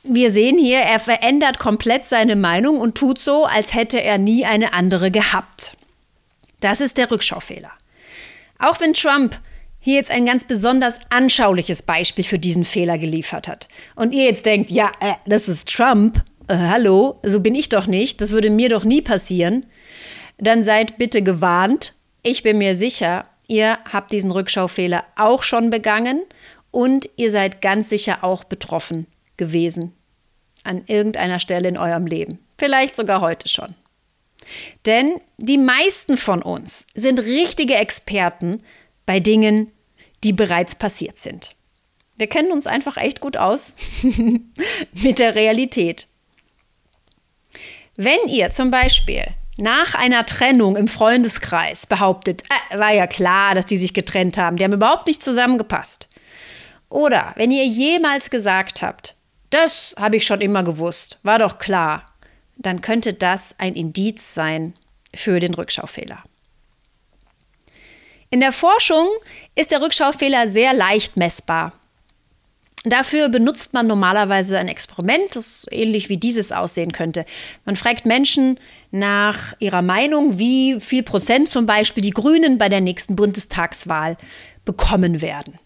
wir 0.03 0.31
sehen 0.31 0.59
hier, 0.59 0.81
er 0.81 1.01
verändert 1.01 1.59
komplett 1.59 2.05
seine 2.05 2.37
Meinung 2.37 2.79
und 2.79 2.97
tut 2.97 3.19
so, 3.19 3.45
als 3.45 3.75
hätte 3.75 4.01
er 4.01 4.19
nie 4.19 4.45
eine 4.45 4.73
andere 4.73 5.11
gehabt. 5.11 5.77
Das 6.61 6.81
ist 6.81 6.99
der 6.99 7.11
Rückschaufehler. 7.11 7.73
Auch 8.59 8.81
wenn 8.81 8.95
Trump 8.95 9.39
hier 9.85 9.97
jetzt 9.97 10.11
ein 10.11 10.25
ganz 10.25 10.45
besonders 10.47 10.99
anschauliches 11.11 11.83
Beispiel 11.83 12.25
für 12.25 12.39
diesen 12.39 12.65
Fehler 12.65 12.97
geliefert 12.97 13.47
hat. 13.47 13.69
Und 13.95 14.15
ihr 14.15 14.25
jetzt 14.25 14.47
denkt, 14.47 14.71
ja, 14.71 14.91
äh, 14.99 15.13
das 15.27 15.47
ist 15.47 15.69
Trump, 15.69 16.25
äh, 16.49 16.57
hallo, 16.57 17.21
so 17.23 17.41
bin 17.41 17.55
ich 17.55 17.69
doch 17.69 17.87
nicht, 17.87 18.23
das 18.23 18.33
würde 18.33 18.49
mir 18.49 18.71
doch 18.71 18.85
nie 18.85 19.03
passieren, 19.03 19.67
dann 20.39 20.65
seid 20.65 20.97
bitte 20.97 21.21
gewarnt. 21.21 21.93
Ich 22.23 22.43
bin 22.43 22.57
mir 22.57 22.77
sicher, 22.77 23.29
ihr 23.47 23.79
habt 23.93 24.11
diesen 24.11 24.31
Rückschaufehler 24.31 25.05
auch 25.17 25.43
schon 25.43 25.69
begangen 25.69 26.23
und 26.71 27.11
ihr 27.17 27.31
seid 27.31 27.61
ganz 27.61 27.91
sicher 27.91 28.25
auch 28.25 28.45
betroffen 28.45 29.07
gewesen 29.37 29.93
an 30.63 30.85
irgendeiner 30.87 31.41
Stelle 31.41 31.69
in 31.69 31.77
eurem 31.77 32.07
Leben. 32.07 32.39
Vielleicht 32.57 32.97
sogar 32.97 33.21
heute 33.21 33.51
schon. 33.51 33.75
Denn 34.87 35.21
die 35.37 35.59
meisten 35.59 36.17
von 36.17 36.41
uns 36.41 36.87
sind 36.95 37.19
richtige 37.19 37.75
Experten 37.75 38.63
bei 39.05 39.21
Dingen, 39.21 39.71
die 40.25 40.33
bereits 40.33 40.75
passiert 40.75 41.19
sind. 41.19 41.55
Wir 42.17 42.27
kennen 42.27 42.53
uns 42.53 42.67
einfach 42.67 42.97
echt 42.97 43.21
gut 43.21 43.37
aus 43.37 43.77
mit 44.93 45.19
der 45.19 45.35
Realität. 45.35 46.09
Wenn 47.97 48.29
ihr 48.29 48.51
zum 48.51 48.71
Beispiel 48.71 49.27
nach 49.57 49.95
einer 49.95 50.27
Trennung 50.27 50.77
im 50.77 50.89
Freundeskreis 50.89 51.87
behauptet, 51.87 52.43
äh, 52.71 52.79
war 52.79 52.93
ja 52.93 53.07
klar, 53.07 53.55
dass 53.55 53.67
die 53.67 53.77
sich 53.77 53.95
getrennt 53.95 54.39
haben, 54.39 54.57
die 54.57 54.65
haben 54.65 54.73
überhaupt 54.73 55.07
nicht 55.07 55.23
zusammengepasst. 55.23 56.09
Oder 56.89 57.33
wenn 57.37 57.51
ihr 57.51 57.67
jemals 57.67 58.31
gesagt 58.31 58.83
habt, 58.83 59.15
das 59.51 59.95
habe 59.99 60.17
ich 60.17 60.27
schon 60.27 60.41
immer 60.41 60.65
gewusst, 60.65 61.19
war 61.23 61.39
doch 61.39 61.59
klar, 61.59 62.07
dann 62.57 62.81
könnte 62.81 63.15
das 63.15 63.55
ein 63.59 63.75
Indiz 63.75 64.35
sein 64.35 64.75
für 65.15 65.39
den 65.39 65.55
Rückschaufehler. 65.55 66.23
In 68.35 68.41
der 68.41 68.51
Forschung 68.51 69.07
ist 69.55 69.71
der 69.71 69.81
Rückschaufehler 69.81 70.49
sehr 70.49 70.75
leicht 70.75 71.17
messbar. 71.17 71.73
Dafür 72.83 73.29
benutzt 73.29 73.73
man 73.73 73.87
normalerweise 73.87 74.59
ein 74.59 74.67
Experiment, 74.67 75.37
das 75.37 75.67
ähnlich 75.71 76.09
wie 76.09 76.17
dieses 76.17 76.51
aussehen 76.51 76.91
könnte. 76.91 77.27
Man 77.65 77.77
fragt 77.77 78.07
Menschen 78.07 78.59
nach 78.91 79.55
ihrer 79.61 79.83
Meinung, 79.83 80.37
wie 80.37 80.81
viel 80.81 81.05
Prozent 81.05 81.49
zum 81.49 81.67
Beispiel 81.67 82.01
die 82.01 82.11
Grünen 82.11 82.59
bei 82.59 82.69
der 82.69 82.81
nächsten 82.81 83.15
Bundestagswahl 83.15 84.17
bekommen 84.65 85.23
werden. 85.23 85.61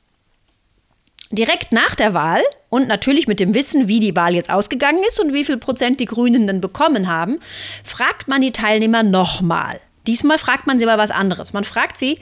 Direkt 1.30 1.72
nach 1.72 1.94
der 1.94 2.12
Wahl 2.12 2.42
und 2.68 2.86
natürlich 2.86 3.26
mit 3.26 3.40
dem 3.40 3.54
Wissen, 3.54 3.88
wie 3.88 3.98
die 3.98 4.14
Wahl 4.14 4.34
jetzt 4.34 4.50
ausgegangen 4.50 5.02
ist 5.08 5.18
und 5.18 5.32
wie 5.32 5.46
viel 5.46 5.56
Prozent 5.56 6.00
die 6.00 6.04
Grünen 6.04 6.46
dann 6.46 6.60
bekommen 6.60 7.08
haben, 7.08 7.38
fragt 7.82 8.28
man 8.28 8.42
die 8.42 8.52
Teilnehmer 8.52 9.02
nochmal. 9.02 9.80
Diesmal 10.06 10.38
fragt 10.38 10.66
man 10.66 10.78
sie 10.78 10.86
aber 10.86 11.00
was 11.00 11.10
anderes. 11.10 11.52
Man 11.52 11.64
fragt 11.64 11.98
sie, 11.98 12.18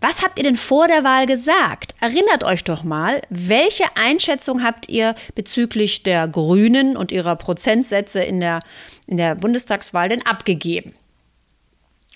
was 0.00 0.22
habt 0.22 0.38
ihr 0.38 0.44
denn 0.44 0.56
vor 0.56 0.86
der 0.86 1.02
Wahl 1.02 1.26
gesagt? 1.26 1.94
Erinnert 2.00 2.44
euch 2.44 2.62
doch 2.62 2.84
mal, 2.84 3.20
welche 3.30 3.84
Einschätzung 3.96 4.62
habt 4.62 4.88
ihr 4.88 5.14
bezüglich 5.34 6.04
der 6.04 6.28
Grünen 6.28 6.96
und 6.96 7.10
ihrer 7.10 7.34
Prozentsätze 7.36 8.20
in 8.20 8.40
der, 8.40 8.60
in 9.06 9.16
der 9.16 9.34
Bundestagswahl 9.34 10.08
denn 10.08 10.24
abgegeben? 10.24 10.94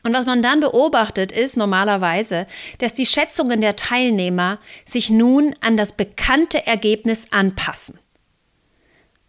Und 0.05 0.15
was 0.15 0.27
man 0.27 0.43
dann 0.43 0.61
beobachtet, 0.61 1.33
ist 1.33 1.57
normalerweise, 1.57 2.47
dass 2.79 2.93
die 2.93 3.07
Schätzungen 3.07 3.61
der 3.61 3.77
Teilnehmer 3.77 4.59
sich 4.85 5.11
nun 5.11 5.55
an 5.61 5.77
das 5.77 5.97
bekannte 5.97 6.67
Ergebnis 6.67 7.29
anpassen. 7.31 7.99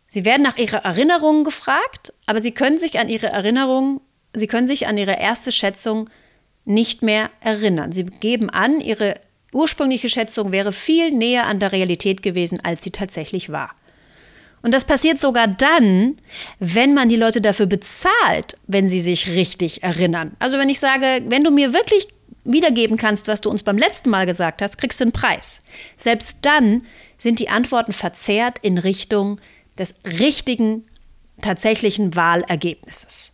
Sie 0.07 0.25
werden 0.25 0.43
nach 0.43 0.57
ihrer 0.57 0.85
Erinnerung 0.85 1.43
gefragt, 1.43 2.13
aber 2.25 2.39
sie 2.39 2.53
können 2.53 2.77
sich 2.77 2.99
an 2.99 3.09
ihre 3.09 3.27
Erinnerung, 3.27 4.01
sie 4.33 4.47
können 4.47 4.67
sich 4.67 4.87
an 4.87 4.97
ihre 4.97 5.19
erste 5.19 5.51
Schätzung 5.51 6.09
nicht 6.65 7.01
mehr 7.01 7.29
erinnern. 7.41 7.91
Sie 7.91 8.05
geben 8.05 8.49
an, 8.49 8.79
ihre 8.79 9.15
ursprüngliche 9.51 10.09
Schätzung 10.09 10.51
wäre 10.51 10.71
viel 10.71 11.11
näher 11.11 11.47
an 11.47 11.59
der 11.59 11.71
Realität 11.71 12.23
gewesen, 12.23 12.59
als 12.63 12.83
sie 12.83 12.91
tatsächlich 12.91 13.51
war. 13.51 13.75
Und 14.63 14.73
das 14.73 14.85
passiert 14.85 15.19
sogar 15.19 15.47
dann, 15.47 16.17
wenn 16.59 16.93
man 16.93 17.09
die 17.09 17.17
Leute 17.17 17.41
dafür 17.41 17.65
bezahlt, 17.65 18.57
wenn 18.65 18.87
sie 18.87 19.01
sich 19.01 19.27
richtig 19.27 19.83
erinnern. 19.83 20.35
Also 20.39 20.57
wenn 20.57 20.69
ich 20.69 20.79
sage, 20.79 21.21
wenn 21.27 21.43
du 21.43 21.51
mir 21.51 21.73
wirklich 21.73 22.07
wiedergeben 22.45 22.97
kannst, 22.97 23.27
was 23.27 23.41
du 23.41 23.49
uns 23.49 23.61
beim 23.63 23.77
letzten 23.77 24.09
Mal 24.09 24.25
gesagt 24.25 24.61
hast, 24.61 24.77
kriegst 24.77 24.99
du 24.99 25.05
einen 25.05 25.11
Preis. 25.11 25.63
Selbst 25.97 26.37
dann 26.41 26.85
sind 27.17 27.39
die 27.39 27.49
Antworten 27.49 27.93
verzerrt 27.93 28.57
in 28.61 28.77
Richtung 28.77 29.39
des 29.77 29.95
richtigen, 30.05 30.85
tatsächlichen 31.41 32.15
Wahlergebnisses. 32.15 33.32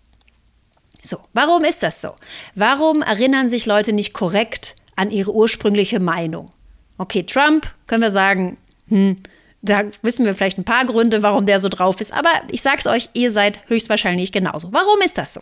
So, 1.01 1.17
warum 1.33 1.63
ist 1.63 1.83
das 1.83 2.01
so? 2.01 2.15
Warum 2.55 3.01
erinnern 3.01 3.47
sich 3.47 3.65
Leute 3.65 3.93
nicht 3.93 4.13
korrekt 4.13 4.75
an 4.95 5.11
ihre 5.11 5.33
ursprüngliche 5.33 5.99
Meinung? 5.99 6.51
Okay, 6.97 7.23
Trump, 7.23 7.73
können 7.87 8.01
wir 8.01 8.11
sagen, 8.11 8.57
hm, 8.89 9.15
da 9.61 9.83
wissen 10.01 10.25
wir 10.25 10.35
vielleicht 10.35 10.57
ein 10.57 10.65
paar 10.65 10.85
Gründe, 10.85 11.23
warum 11.23 11.45
der 11.45 11.59
so 11.59 11.69
drauf 11.69 12.01
ist, 12.01 12.13
aber 12.13 12.29
ich 12.51 12.61
sag's 12.61 12.87
euch, 12.87 13.09
ihr 13.13 13.31
seid 13.31 13.67
höchstwahrscheinlich 13.67 14.31
genauso. 14.31 14.71
Warum 14.71 14.99
ist 15.01 15.17
das 15.17 15.33
so? 15.33 15.41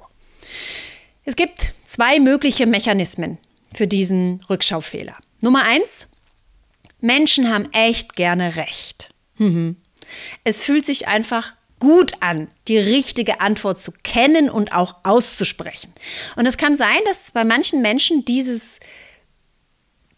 Es 1.25 1.35
gibt 1.35 1.73
zwei 1.85 2.19
mögliche 2.19 2.65
Mechanismen 2.65 3.37
für 3.73 3.87
diesen 3.87 4.43
Rückschaufehler. 4.49 5.15
Nummer 5.41 5.63
eins, 5.63 6.07
Menschen 7.01 7.51
haben 7.51 7.71
echt 7.73 8.15
gerne 8.15 8.55
Recht. 8.55 9.09
Mhm. 9.37 9.77
Es 10.43 10.63
fühlt 10.63 10.85
sich 10.85 11.07
einfach 11.07 11.53
gut 11.79 12.13
an, 12.21 12.47
die 12.67 12.77
richtige 12.77 13.39
Antwort 13.39 13.77
zu 13.77 13.91
kennen 14.03 14.49
und 14.49 14.73
auch 14.73 14.95
auszusprechen. 15.03 15.93
Und 16.35 16.45
es 16.45 16.57
kann 16.57 16.75
sein, 16.75 16.99
dass 17.05 17.31
bei 17.31 17.43
manchen 17.43 17.81
Menschen 17.81 18.25
dieses, 18.25 18.79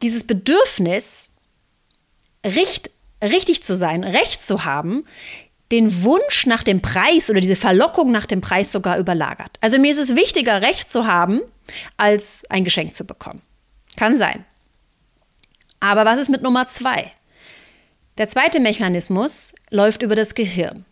dieses 0.02 0.26
Bedürfnis, 0.26 1.32
richt, 2.46 2.92
richtig 3.22 3.64
zu 3.64 3.76
sein, 3.76 4.04
recht 4.04 4.42
zu 4.42 4.64
haben, 4.64 5.06
den 5.72 6.04
Wunsch 6.04 6.46
nach 6.46 6.64
dem 6.64 6.82
Preis 6.82 7.30
oder 7.30 7.42
diese 7.42 7.56
Verlockung 7.56 8.12
nach 8.12 8.26
dem 8.26 8.42
Preis 8.42 8.72
sogar 8.72 8.98
überlagert. 8.98 9.58
Also 9.62 9.78
mir 9.78 9.92
ist 9.92 10.00
es 10.00 10.16
wichtiger, 10.16 10.62
Recht 10.62 10.90
zu 10.90 11.06
haben, 11.06 11.42
als 11.98 12.46
ein 12.50 12.64
Geschenk 12.64 12.96
zu 12.96 13.06
bekommen. 13.06 13.42
Kann 13.96 14.18
sein. 14.18 14.46
Aber 15.80 16.06
was 16.06 16.20
ist 16.20 16.30
mit 16.30 16.42
Nummer 16.42 16.68
zwei? 16.68 17.12
Der 18.18 18.28
zweite 18.28 18.60
Mechanismus 18.60 19.54
läuft 19.70 20.02
über 20.02 20.16
das 20.16 20.34
Gehirn. 20.34 20.86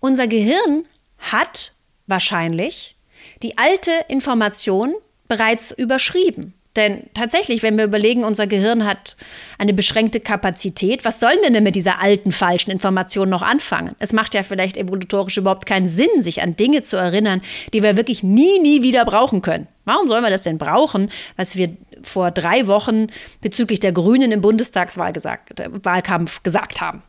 Unser 0.00 0.26
Gehirn 0.26 0.86
hat 1.18 1.72
wahrscheinlich 2.06 2.96
die 3.42 3.58
alte 3.58 3.90
Information 4.08 4.94
bereits 5.28 5.72
überschrieben. 5.72 6.54
Denn 6.76 7.08
tatsächlich, 7.12 7.64
wenn 7.64 7.76
wir 7.76 7.84
überlegen, 7.84 8.22
unser 8.22 8.46
Gehirn 8.46 8.84
hat 8.84 9.16
eine 9.58 9.74
beschränkte 9.74 10.20
Kapazität, 10.20 11.04
was 11.04 11.18
sollen 11.18 11.40
wir 11.42 11.50
denn 11.50 11.64
mit 11.64 11.74
dieser 11.74 12.00
alten 12.00 12.30
falschen 12.30 12.70
Information 12.70 13.28
noch 13.28 13.42
anfangen? 13.42 13.96
Es 13.98 14.12
macht 14.12 14.34
ja 14.34 14.44
vielleicht 14.44 14.76
evolutorisch 14.76 15.38
überhaupt 15.38 15.66
keinen 15.66 15.88
Sinn, 15.88 16.06
sich 16.18 16.40
an 16.40 16.54
Dinge 16.54 16.82
zu 16.82 16.96
erinnern, 16.96 17.42
die 17.72 17.82
wir 17.82 17.96
wirklich 17.96 18.22
nie, 18.22 18.60
nie 18.60 18.82
wieder 18.82 19.04
brauchen 19.04 19.42
können. 19.42 19.66
Warum 19.86 20.06
sollen 20.06 20.22
wir 20.22 20.30
das 20.30 20.42
denn 20.42 20.58
brauchen, 20.58 21.10
was 21.36 21.56
wir 21.56 21.76
vor 22.02 22.30
drei 22.30 22.68
Wochen 22.68 23.08
bezüglich 23.40 23.80
der 23.80 23.90
Grünen 23.90 24.30
im 24.30 24.40
Bundestagswahlkampf 24.40 26.44
gesagt 26.44 26.80
haben? 26.80 27.02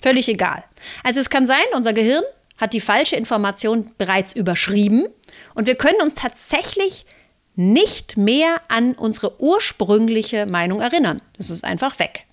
Völlig 0.00 0.28
egal. 0.28 0.64
Also 1.02 1.20
es 1.20 1.30
kann 1.30 1.46
sein, 1.46 1.64
unser 1.74 1.92
Gehirn 1.92 2.22
hat 2.58 2.72
die 2.72 2.80
falsche 2.80 3.16
Information 3.16 3.92
bereits 3.98 4.32
überschrieben 4.34 5.08
und 5.54 5.66
wir 5.66 5.74
können 5.74 6.00
uns 6.00 6.14
tatsächlich 6.14 7.06
nicht 7.54 8.16
mehr 8.16 8.60
an 8.68 8.94
unsere 8.94 9.40
ursprüngliche 9.40 10.46
Meinung 10.46 10.80
erinnern. 10.80 11.22
Das 11.36 11.50
ist 11.50 11.64
einfach 11.64 11.98
weg. 11.98 12.26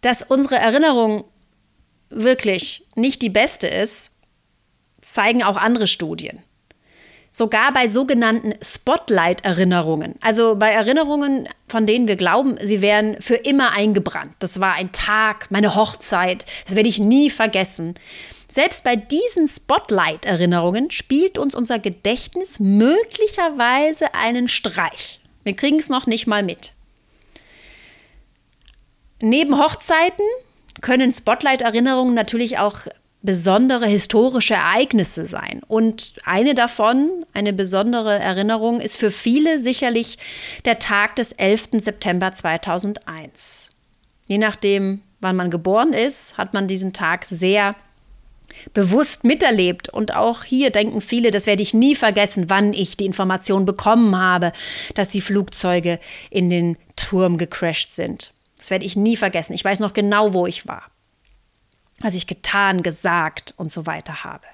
Dass 0.00 0.22
unsere 0.22 0.56
Erinnerung 0.56 1.24
wirklich 2.08 2.86
nicht 2.94 3.22
die 3.22 3.30
beste 3.30 3.66
ist, 3.66 4.10
zeigen 5.02 5.42
auch 5.42 5.56
andere 5.56 5.86
Studien. 5.86 6.42
Sogar 7.38 7.70
bei 7.70 7.86
sogenannten 7.86 8.54
Spotlight-Erinnerungen, 8.62 10.14
also 10.22 10.56
bei 10.56 10.70
Erinnerungen, 10.70 11.46
von 11.68 11.86
denen 11.86 12.08
wir 12.08 12.16
glauben, 12.16 12.56
sie 12.62 12.80
wären 12.80 13.20
für 13.20 13.34
immer 13.34 13.72
eingebrannt. 13.72 14.32
Das 14.38 14.58
war 14.58 14.72
ein 14.72 14.90
Tag, 14.90 15.50
meine 15.50 15.74
Hochzeit, 15.74 16.46
das 16.64 16.76
werde 16.76 16.88
ich 16.88 16.98
nie 16.98 17.28
vergessen. 17.28 17.92
Selbst 18.48 18.84
bei 18.84 18.96
diesen 18.96 19.48
Spotlight-Erinnerungen 19.48 20.90
spielt 20.90 21.36
uns 21.36 21.54
unser 21.54 21.78
Gedächtnis 21.78 22.58
möglicherweise 22.58 24.14
einen 24.14 24.48
Streich. 24.48 25.20
Wir 25.44 25.54
kriegen 25.54 25.78
es 25.78 25.90
noch 25.90 26.06
nicht 26.06 26.26
mal 26.26 26.42
mit. 26.42 26.72
Neben 29.20 29.58
Hochzeiten 29.58 30.24
können 30.80 31.12
Spotlight-Erinnerungen 31.12 32.14
natürlich 32.14 32.56
auch 32.56 32.86
besondere 33.22 33.86
historische 33.86 34.54
Ereignisse 34.54 35.24
sein. 35.24 35.60
Und 35.66 36.14
eine 36.24 36.54
davon, 36.54 37.24
eine 37.32 37.52
besondere 37.52 38.18
Erinnerung, 38.18 38.80
ist 38.80 38.96
für 38.96 39.10
viele 39.10 39.58
sicherlich 39.58 40.18
der 40.64 40.78
Tag 40.78 41.16
des 41.16 41.32
11. 41.32 41.68
September 41.78 42.32
2001. 42.32 43.70
Je 44.28 44.38
nachdem, 44.38 45.02
wann 45.20 45.36
man 45.36 45.50
geboren 45.50 45.92
ist, 45.92 46.38
hat 46.38 46.54
man 46.54 46.68
diesen 46.68 46.92
Tag 46.92 47.24
sehr 47.24 47.74
bewusst 48.74 49.24
miterlebt. 49.24 49.88
Und 49.88 50.14
auch 50.14 50.44
hier 50.44 50.70
denken 50.70 51.00
viele, 51.00 51.30
das 51.30 51.46
werde 51.46 51.62
ich 51.62 51.74
nie 51.74 51.94
vergessen, 51.94 52.48
wann 52.48 52.72
ich 52.72 52.96
die 52.96 53.06
Information 53.06 53.64
bekommen 53.64 54.16
habe, 54.16 54.52
dass 54.94 55.08
die 55.08 55.20
Flugzeuge 55.20 55.98
in 56.30 56.50
den 56.50 56.76
Turm 56.96 57.38
gecrashed 57.38 57.92
sind. 57.92 58.32
Das 58.58 58.70
werde 58.70 58.84
ich 58.84 58.96
nie 58.96 59.16
vergessen. 59.16 59.52
Ich 59.52 59.64
weiß 59.64 59.80
noch 59.80 59.92
genau, 59.92 60.32
wo 60.32 60.46
ich 60.46 60.66
war, 60.66 60.82
was 62.00 62.14
ich 62.14 62.26
getan, 62.26 62.82
gesagt 62.82 63.54
und 63.56 63.70
so 63.70 63.86
weiter 63.86 64.24
habe. 64.24 64.46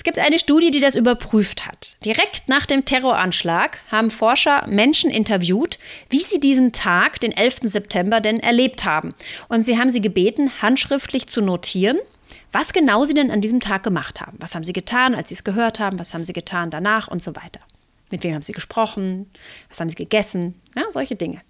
Es 0.00 0.04
gibt 0.04 0.18
eine 0.18 0.38
Studie, 0.38 0.70
die 0.70 0.80
das 0.80 0.94
überprüft 0.94 1.66
hat. 1.66 1.96
Direkt 2.04 2.48
nach 2.48 2.64
dem 2.64 2.86
Terroranschlag 2.86 3.82
haben 3.92 4.10
Forscher 4.10 4.66
Menschen 4.66 5.10
interviewt, 5.10 5.78
wie 6.08 6.20
sie 6.20 6.40
diesen 6.40 6.72
Tag, 6.72 7.20
den 7.20 7.32
11. 7.32 7.58
September, 7.64 8.20
denn 8.20 8.40
erlebt 8.40 8.86
haben. 8.86 9.14
Und 9.48 9.62
sie 9.62 9.78
haben 9.78 9.90
sie 9.90 10.00
gebeten, 10.00 10.62
handschriftlich 10.62 11.26
zu 11.26 11.42
notieren, 11.42 11.98
was 12.50 12.72
genau 12.72 13.04
sie 13.04 13.12
denn 13.12 13.30
an 13.30 13.42
diesem 13.42 13.60
Tag 13.60 13.82
gemacht 13.82 14.22
haben. 14.22 14.38
Was 14.40 14.54
haben 14.54 14.64
sie 14.64 14.72
getan, 14.72 15.14
als 15.14 15.28
sie 15.28 15.34
es 15.34 15.44
gehört 15.44 15.80
haben? 15.80 15.98
Was 15.98 16.14
haben 16.14 16.24
sie 16.24 16.32
getan 16.32 16.70
danach 16.70 17.08
und 17.08 17.22
so 17.22 17.36
weiter. 17.36 17.60
Mit 18.10 18.24
wem 18.24 18.32
haben 18.32 18.42
sie 18.42 18.52
gesprochen? 18.52 19.30
Was 19.68 19.80
haben 19.80 19.90
sie 19.90 19.96
gegessen? 19.96 20.60
Ja, 20.74 20.84
solche 20.90 21.16
Dinge. 21.16 21.42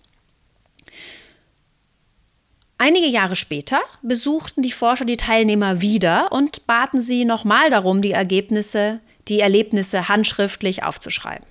Einige 2.83 3.09
Jahre 3.09 3.37
später 3.37 3.83
besuchten 4.01 4.63
die 4.63 4.73
Forscher 4.73 5.05
die 5.05 5.19
Teilnehmer 5.19 5.83
wieder 5.83 6.33
und 6.33 6.67
baten 6.67 7.03
sie 7.03 7.27
nochmal 7.27 7.69
darum, 7.69 8.01
die 8.01 8.13
Ergebnisse, 8.13 9.01
die 9.29 9.41
Erlebnisse 9.41 10.09
handschriftlich 10.09 10.83
aufzuschreiben. 10.83 11.45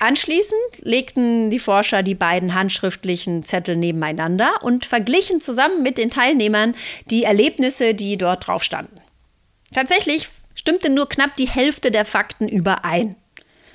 Anschließend 0.00 0.58
legten 0.80 1.48
die 1.50 1.60
Forscher 1.60 2.02
die 2.02 2.16
beiden 2.16 2.56
handschriftlichen 2.56 3.44
Zettel 3.44 3.76
nebeneinander 3.76 4.64
und 4.64 4.84
verglichen 4.84 5.40
zusammen 5.40 5.84
mit 5.84 5.96
den 5.96 6.10
Teilnehmern 6.10 6.74
die 7.08 7.22
Erlebnisse, 7.22 7.94
die 7.94 8.16
dort 8.16 8.48
drauf 8.48 8.64
standen. 8.64 9.00
Tatsächlich 9.72 10.28
stimmte 10.56 10.90
nur 10.90 11.08
knapp 11.08 11.36
die 11.36 11.48
Hälfte 11.48 11.92
der 11.92 12.04
Fakten 12.04 12.48
überein. 12.48 13.14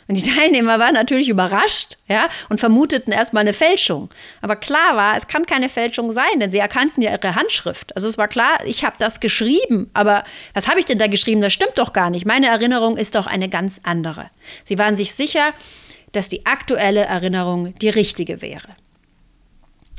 Und 0.08 0.16
die 0.16 0.30
Teilnehmer 0.36 0.80
waren 0.80 0.94
natürlich 0.94 1.30
überrascht 1.30 1.98
ja, 2.08 2.30
und 2.50 2.60
vermuteten 2.60 3.12
erstmal 3.12 3.42
eine 3.42 3.54
Fälschung. 3.54 4.10
Aber 4.42 4.56
klar 4.56 4.96
war, 4.96 5.16
es 5.16 5.28
kann 5.28 5.46
keine 5.46 5.70
Fälschung 5.70 6.12
sein, 6.14 6.40
denn 6.40 6.52
sie 6.52 6.60
erkannten 6.60 7.02
ja 7.02 7.12
ihre 7.12 7.36
Handschrift. 7.36 7.96
Also 7.96 8.08
es 8.08 8.18
war 8.18 8.28
klar, 8.28 8.66
ich 8.66 8.84
habe 8.84 8.96
das 9.00 9.20
geschrieben, 9.20 9.90
aber 9.94 10.24
was 10.54 10.68
habe 10.68 10.80
ich 10.80 10.86
denn 10.86 11.00
da 11.00 11.08
geschrieben? 11.08 11.42
Das 11.42 11.54
stimmt 11.54 11.78
doch 11.78 11.94
gar 11.94 12.10
nicht. 12.10 12.26
Meine 12.26 12.48
Erinnerung 12.48 12.98
ist 12.98 13.16
doch 13.16 13.28
eine 13.28 13.50
ganz 13.50 13.82
andere. 13.84 14.30
Sie 14.64 14.78
waren 14.78 14.96
sich 14.96 15.14
sicher, 15.14 15.54
dass 16.12 16.28
die 16.28 16.46
aktuelle 16.46 17.02
Erinnerung 17.02 17.74
die 17.76 17.90
richtige 17.90 18.42
wäre. 18.42 18.70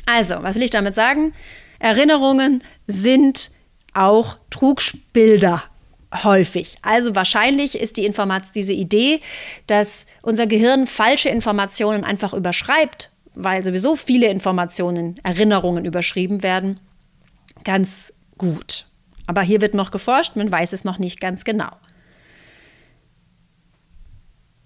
Also, 0.06 0.42
was 0.42 0.56
will 0.56 0.62
ich 0.62 0.70
damit 0.70 0.94
sagen? 0.94 1.32
Erinnerungen 1.78 2.62
sind 2.86 3.50
auch 3.94 4.38
Trugbilder 4.50 5.64
häufig. 6.12 6.76
Also 6.82 7.14
wahrscheinlich 7.14 7.78
ist 7.78 7.96
die 7.96 8.04
Informat 8.04 8.44
diese 8.54 8.72
Idee, 8.72 9.20
dass 9.66 10.06
unser 10.22 10.46
Gehirn 10.46 10.86
falsche 10.86 11.28
Informationen 11.28 12.04
einfach 12.04 12.34
überschreibt, 12.34 13.10
weil 13.34 13.64
sowieso 13.64 13.96
viele 13.96 14.28
Informationen, 14.28 15.18
Erinnerungen 15.22 15.84
überschrieben 15.84 16.42
werden, 16.42 16.80
ganz 17.64 18.12
gut. 18.36 18.86
Aber 19.26 19.42
hier 19.42 19.60
wird 19.60 19.74
noch 19.74 19.90
geforscht, 19.90 20.36
man 20.36 20.50
weiß 20.50 20.72
es 20.72 20.84
noch 20.84 20.98
nicht 20.98 21.20
ganz 21.20 21.44
genau. 21.44 21.70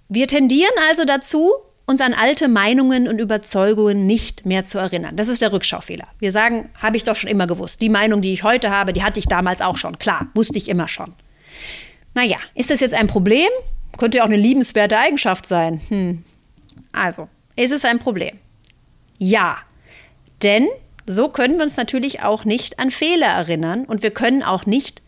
Wir 0.08 0.28
tendieren 0.28 0.72
also 0.88 1.04
dazu, 1.04 1.52
uns 1.86 2.00
an 2.00 2.14
alte 2.14 2.48
Meinungen 2.48 3.06
und 3.06 3.20
Überzeugungen 3.20 4.06
nicht 4.06 4.44
mehr 4.44 4.64
zu 4.64 4.78
erinnern. 4.78 5.16
Das 5.16 5.28
ist 5.28 5.40
der 5.40 5.52
Rückschaufehler. 5.52 6.08
Wir 6.18 6.32
sagen, 6.32 6.70
habe 6.74 6.96
ich 6.96 7.04
doch 7.04 7.14
schon 7.14 7.30
immer 7.30 7.46
gewusst. 7.46 7.80
Die 7.80 7.88
Meinung, 7.88 8.22
die 8.22 8.32
ich 8.32 8.42
heute 8.42 8.70
habe, 8.70 8.92
die 8.92 9.04
hatte 9.04 9.20
ich 9.20 9.26
damals 9.26 9.60
auch 9.60 9.76
schon. 9.76 9.98
Klar, 9.98 10.28
wusste 10.34 10.58
ich 10.58 10.68
immer 10.68 10.88
schon. 10.88 11.14
Naja, 12.16 12.38
ist 12.54 12.70
das 12.70 12.80
jetzt 12.80 12.94
ein 12.94 13.08
Problem? 13.08 13.50
Könnte 13.98 14.16
ja 14.16 14.24
auch 14.24 14.28
eine 14.28 14.38
liebenswerte 14.38 14.96
Eigenschaft 14.96 15.44
sein. 15.44 15.82
Hm. 15.88 16.24
Also, 16.90 17.28
ist 17.56 17.72
es 17.72 17.84
ein 17.84 17.98
Problem? 17.98 18.38
Ja, 19.18 19.58
denn 20.42 20.66
so 21.04 21.28
können 21.28 21.56
wir 21.56 21.64
uns 21.64 21.76
natürlich 21.76 22.22
auch 22.22 22.46
nicht 22.46 22.78
an 22.78 22.90
Fehler 22.90 23.26
erinnern 23.26 23.84
und 23.84 24.02
wir 24.02 24.12
können 24.12 24.42
auch 24.42 24.64
nicht 24.64 25.02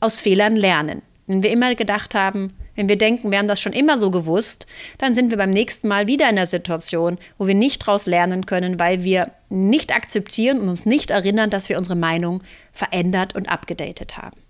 aus 0.00 0.20
Fehlern 0.20 0.56
lernen. 0.56 1.02
Wenn 1.26 1.42
wir 1.42 1.50
immer 1.50 1.74
gedacht 1.74 2.14
haben, 2.14 2.54
wenn 2.76 2.88
wir 2.88 2.96
denken, 2.96 3.30
wir 3.30 3.36
haben 3.36 3.48
das 3.48 3.60
schon 3.60 3.74
immer 3.74 3.98
so 3.98 4.10
gewusst, 4.10 4.66
dann 4.96 5.14
sind 5.14 5.28
wir 5.28 5.36
beim 5.36 5.50
nächsten 5.50 5.86
Mal 5.86 6.06
wieder 6.06 6.30
in 6.30 6.36
der 6.36 6.46
Situation, 6.46 7.18
wo 7.36 7.46
wir 7.46 7.54
nicht 7.54 7.82
daraus 7.82 8.06
lernen 8.06 8.46
können, 8.46 8.80
weil 8.80 9.04
wir 9.04 9.32
nicht 9.50 9.94
akzeptieren 9.94 10.60
und 10.60 10.70
uns 10.70 10.86
nicht 10.86 11.10
erinnern, 11.10 11.50
dass 11.50 11.68
wir 11.68 11.76
unsere 11.76 11.96
Meinung 11.96 12.42
verändert 12.72 13.34
und 13.34 13.50
abgedatet 13.50 14.16
haben. 14.16 14.47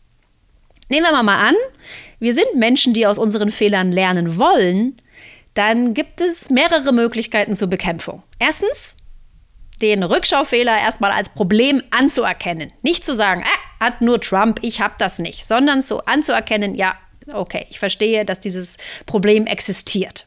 Nehmen 0.89 1.07
wir 1.11 1.23
mal 1.23 1.49
an, 1.49 1.55
wir 2.19 2.35
sind 2.35 2.55
Menschen, 2.57 2.95
die 2.95 3.07
aus 3.07 3.19
unseren 3.19 3.53
Fehlern 3.53 3.93
lernen 3.93 4.39
wollen, 4.39 4.97
dann 5.55 5.95
gibt 5.95 6.21
es 6.21 6.51
mehrere 6.51 6.93
Möglichkeiten 6.93 7.57
zur 7.57 7.69
Bekämpfung. 7.69 8.23
Erstens, 8.39 8.97
den 9.83 10.03
Rückschaufehler 10.03 10.77
erstmal 10.79 11.13
als 11.13 11.31
Problem 11.31 11.83
anzuerkennen. 11.91 12.73
Nicht 12.83 13.05
zu 13.05 13.15
sagen, 13.15 13.43
äh, 13.43 13.85
hat 13.85 14.01
nur 14.01 14.21
Trump, 14.21 14.61
ich 14.63 14.81
habe 14.81 14.95
das 14.99 15.19
nicht, 15.19 15.47
sondern 15.47 15.83
so 15.83 16.01
anzuerkennen, 16.01 16.75
ja, 16.75 16.97
okay, 17.33 17.67
ich 17.71 17.79
verstehe, 17.79 18.25
dass 18.25 18.41
dieses 18.41 18.77
Problem 19.07 19.47
existiert. 19.47 20.27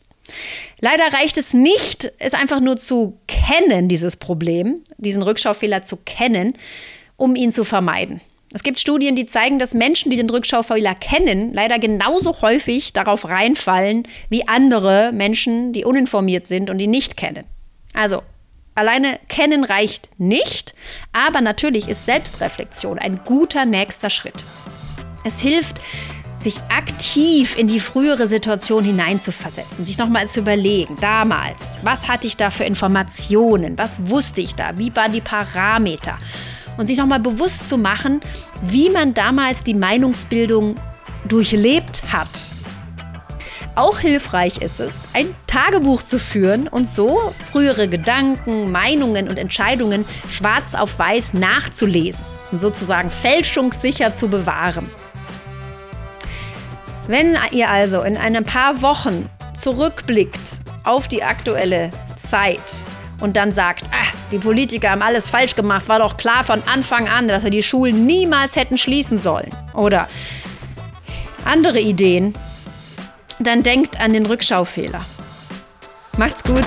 Leider 0.80 1.12
reicht 1.14 1.38
es 1.38 1.54
nicht, 1.54 2.12
es 2.20 2.34
einfach 2.34 2.62
nur 2.62 2.78
zu 2.78 3.20
kennen, 3.28 3.90
dieses 3.90 4.16
Problem, 4.16 4.84
diesen 4.98 5.22
Rückschaufehler 5.22 5.82
zu 5.82 5.98
kennen, 5.98 6.54
um 7.18 7.36
ihn 7.36 7.52
zu 7.52 7.64
vermeiden. 7.64 8.22
Es 8.54 8.64
gibt 8.64 8.80
Studien, 8.80 9.16
die 9.16 9.26
zeigen, 9.26 9.60
dass 9.60 9.74
Menschen, 9.74 10.12
die 10.12 10.18
den 10.18 10.30
Rückschaufehler 10.30 10.96
kennen, 10.96 11.54
leider 11.54 11.80
genauso 11.80 12.42
häufig 12.42 12.92
darauf 12.92 13.28
reinfallen 13.28 14.08
wie 14.30 14.48
andere 14.48 15.12
Menschen, 15.14 15.72
die 15.72 15.86
uninformiert 15.86 16.48
sind 16.48 16.70
und 16.70 16.78
die 16.78 16.88
nicht 16.88 17.16
kennen. 17.16 17.46
Also, 17.94 18.22
Alleine 18.74 19.20
kennen 19.28 19.66
reicht 19.66 20.10
nicht, 20.18 20.74
aber 21.12 21.42
natürlich 21.42 21.90
ist 21.90 22.06
Selbstreflexion 22.06 23.00
ein 23.00 23.20
guter 23.26 23.66
nächster 23.66 24.10
Schritt. 24.10 24.46
Es 25.26 25.42
hilft, 25.42 25.82
sich 26.38 26.58
aktiv 26.70 27.58
in 27.58 27.68
die 27.68 27.80
frühere 27.80 28.28
Situation 28.28 28.84
hineinzuversetzen, 28.84 29.86
sich 29.86 29.98
nochmal 29.98 30.28
zu 30.28 30.40
überlegen, 30.40 30.98
damals, 31.00 31.80
was 31.84 32.08
hatte 32.08 32.26
ich 32.28 32.38
da 32.38 32.50
für 32.50 32.64
Informationen, 32.64 33.78
was 33.78 34.10
wusste 34.10 34.42
ich 34.42 34.56
da, 34.56 34.78
wie 34.78 34.96
waren 34.96 35.14
die 35.14 35.22
Parameter 35.22 36.18
und 36.78 36.88
sich 36.88 36.98
nochmal 36.98 37.20
bewusst 37.20 37.68
zu 37.68 37.78
machen, 37.78 38.22
wie 38.64 38.90
man 38.90 39.14
damals 39.14 39.64
die 39.64 39.74
Meinungsbildung 39.74 40.76
durchlebt 41.28 42.02
hat. 42.12 42.28
Auch 43.76 44.00
hilfreich 44.00 44.62
ist 44.62 44.82
es, 44.82 45.06
ein 45.14 45.34
Tagebuch 45.48 46.02
zu 46.02 46.20
führen 46.20 46.68
und 46.68 46.88
so 46.88 47.34
frühere 47.52 47.88
Gedanken, 47.88 48.70
Meinungen 48.72 49.30
und 49.30 49.40
Entscheidungen 49.40 50.06
schwarz 50.30 50.76
auf 50.76 51.00
weiß 51.00 51.34
nachzulesen 51.34 52.24
und 52.52 52.60
sozusagen 52.60 53.10
fälschungssicher 53.10 54.14
zu 54.14 54.28
bewahren. 54.28 54.90
Wenn 57.08 57.38
ihr 57.52 57.70
also 57.70 58.02
in 58.04 58.18
ein 58.18 58.44
paar 58.44 58.82
Wochen 58.82 59.30
zurückblickt 59.54 60.60
auf 60.84 61.08
die 61.08 61.24
aktuelle 61.24 61.92
Zeit 62.18 62.60
und 63.22 63.38
dann 63.38 63.52
sagt, 63.52 63.84
ah, 63.92 64.08
die 64.32 64.38
Politiker 64.38 64.92
haben 64.92 65.02
alles 65.02 65.30
falsch 65.30 65.56
gemacht, 65.56 65.84
es 65.84 65.90
war 65.90 66.00
doch 66.00 66.18
klar 66.18 66.44
von 66.44 66.62
Anfang 66.72 67.08
an, 67.08 67.28
dass 67.28 67.44
wir 67.44 67.52
die 67.52 67.64
Schulen 67.64 68.06
niemals 68.06 68.56
hätten 68.56 68.78
schließen 68.78 69.20
sollen. 69.20 69.50
Oder 69.74 70.10
andere 71.46 71.80
Ideen, 71.80 72.36
dann 73.40 73.64
denkt 73.64 74.00
an 74.00 74.14
den 74.14 74.26
Rückschaufehler. 74.26 75.06
Macht's 76.18 76.44
gut! 76.44 76.66